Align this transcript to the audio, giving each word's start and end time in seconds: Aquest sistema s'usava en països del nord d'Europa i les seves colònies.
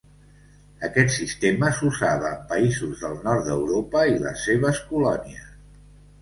Aquest 0.85 1.11
sistema 1.15 1.69
s'usava 1.79 2.31
en 2.37 2.41
països 2.53 3.03
del 3.05 3.19
nord 3.27 3.45
d'Europa 3.51 4.03
i 4.15 4.17
les 4.25 4.47
seves 4.49 4.83
colònies. 4.89 5.47